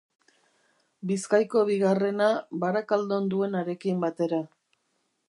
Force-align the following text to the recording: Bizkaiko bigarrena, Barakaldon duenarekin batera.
Bizkaiko 1.11 1.61
bigarrena, 1.69 2.29
Barakaldon 2.65 3.29
duenarekin 3.35 4.03
batera. 4.07 4.41